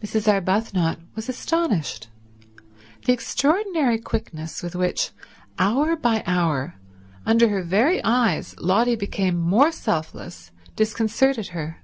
[0.00, 0.28] Mrs.
[0.32, 2.06] Arbuthnot was astonished.
[3.04, 5.10] The extraordinary quickness with which,
[5.58, 6.76] hour by hour,
[7.26, 11.80] under her very eyes, Lotty became more selfless, disconcerted her.